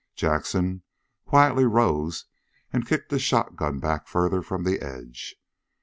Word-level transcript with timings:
Jackson 0.15 0.81
quietly 1.27 1.63
rose 1.63 2.25
and 2.73 2.87
kicked 2.87 3.09
the 3.11 3.19
shotgun 3.19 3.77
back 3.77 4.07
farther 4.07 4.41
from 4.41 4.63
the 4.63 4.81
edge. 4.81 5.35